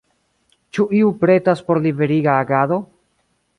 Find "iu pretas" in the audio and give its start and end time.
1.01-1.63